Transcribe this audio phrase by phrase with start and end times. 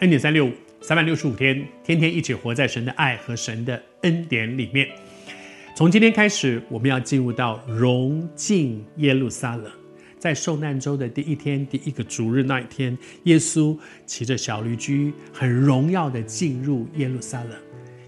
[0.00, 4.88] 恩典三六五，三百六十五天，天天一起活在神的爱和神的恩典里面。
[5.76, 9.70] 从今天开始，我们要进入到荣进耶路撒冷。
[10.18, 17.52] 在受难周的第一天，第一个主日那一天，耶稣骑着小驴驹，很荣耀的进入耶路撒冷。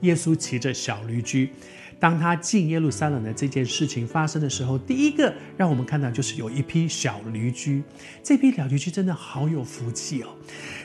[0.00, 1.50] 耶稣骑着小驴驹。
[1.98, 7.82] 当他进耶路撒冷的这件事情发生的时候，第一个让我们看到就是有一匹小驴驹。
[8.22, 10.28] 这匹小驴驹真的好有福气哦，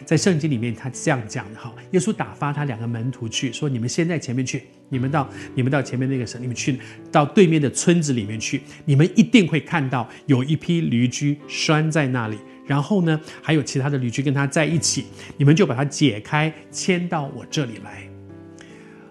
[0.06, 6.80] 在圣经里面他这样讲的哈，耶稣打发他两个门徒去说：“你们先在前面去，你们到你们到前面那个省，你们去
[7.12, 15.06] 到对面的村子里面去，你们一定会看到有一批驴驹拴在那里，然后呢，还有其他的驴驹跟他在一起，
[15.38, 18.04] 你们就把它解开，牵到我这里来。”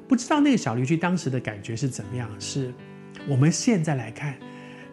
[0.09, 2.29] 不知道那个小驴駒当时的感觉是怎么样？
[2.41, 2.73] 是
[3.29, 4.39] 我们现在来看，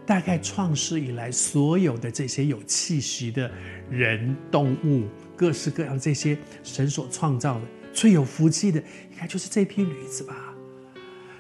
[0.06, 3.50] 大概创世以来所有的这些有气息的
[3.90, 7.62] 人、动物，各式各样这些神所创造的
[7.94, 10.54] 最有福气的，应该就是这匹驴子吧？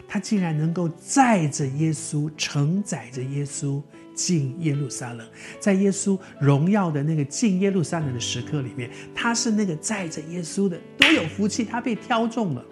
[0.07, 3.81] 它竟然能够载着耶稣，承载着耶稣
[4.13, 5.27] 进耶路撒冷，
[5.59, 11.65] 在耶稣荣耀的那个进耶路撒冷的时刻里面，他是那个载着耶稣的，多有福气！
[11.65, 12.63] 他被挑中了。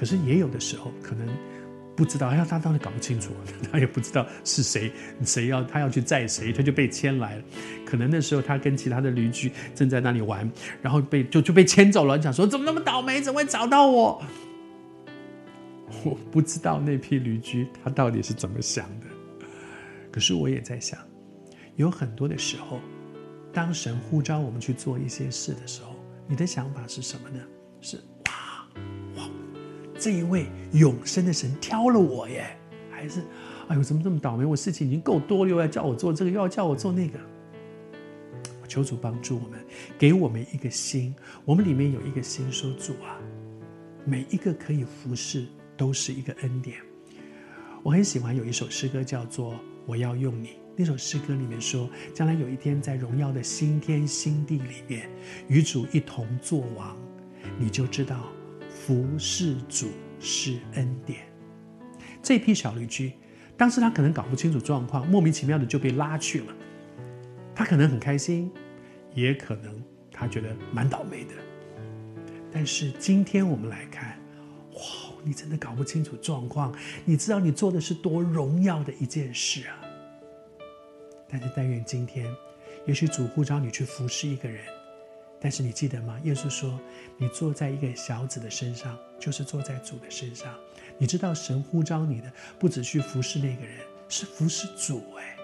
[0.00, 1.28] 可是也有的时候，可能
[1.94, 3.32] 不知道，哎呀，他当然搞不清楚，
[3.70, 4.90] 他也不知道是谁，
[5.26, 7.44] 谁要他要去载谁，他就被牵来了。
[7.84, 12.16] 可能那时候他跟其他的驴驹正在那里玩，然后被就就被牵走了。
[12.16, 14.22] 你想说怎么那么倒霉，怎么会找到我？
[16.02, 19.06] 我不知道那批驴驹他到底是怎么想的。
[20.10, 20.98] 可是我也在想，
[21.76, 22.80] 有很多的时候，
[23.52, 25.94] 当神呼召我们去做一些事的时候，
[26.26, 27.38] 你的想法是什么呢？
[27.82, 28.00] 是。
[30.00, 32.56] 这一位永生的神挑了我耶，
[32.90, 33.20] 还是，
[33.68, 34.46] 哎呦，怎么这么倒霉？
[34.46, 37.18] 我事情已经够多了，又要叫我做这个，又要叫我做那个。
[38.62, 39.60] 我求主帮助我们，
[39.98, 41.14] 给我们一个心，
[41.44, 43.20] 我们里面有一个心，说主啊，
[44.06, 46.78] 每一个可以服侍都是一个恩典。
[47.82, 49.52] 我很喜欢有一首诗歌叫做
[49.84, 55.10] 《我要用你》，那首诗歌里面说，将来有一天在荣耀的新天新地里面，
[55.46, 56.96] 与主一同作王，
[57.58, 58.24] 你就知道。
[58.90, 61.20] 服侍主是恩典。
[62.20, 63.12] 这批小驴駒，
[63.56, 66.46] 当时他可能搞不清楚状况，莫名其妙的就被拉去了。
[67.54, 68.50] 他可能很开心，
[69.14, 69.80] 也可能
[70.10, 71.34] 他觉得蛮倒霉的。
[72.50, 74.18] 但是今天我们来看，
[74.72, 74.80] 哇，
[75.22, 76.74] 你真的搞不清楚状况，
[77.04, 79.78] 你知道你做的是多荣耀的一件事啊！
[81.28, 82.26] 但是但愿今天，
[82.86, 84.64] 也许主呼召你去服侍一个人。
[85.40, 86.20] 但是你记得吗？
[86.22, 86.78] 耶稣说
[87.16, 90.54] ：“你坐在一个小子的身上，就是坐在主的身上。
[90.98, 95.02] 你知道神呼召你的，不只去服侍那个人，是服侍主。
[95.18, 95.36] 哎，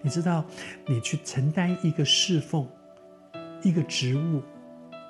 [0.00, 0.44] 你知道，
[0.86, 2.68] 你去承担一个侍奉，
[3.64, 4.40] 一个职务，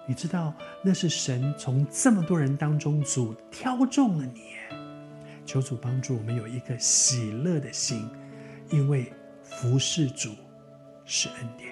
[0.07, 4.57] 你知道那是神从这么多人当中主挑中了你。
[5.45, 8.09] 求主帮助我们有一个喜乐的心，
[8.71, 9.13] 因为
[9.43, 10.35] 服侍主
[11.05, 11.71] 是恩典。”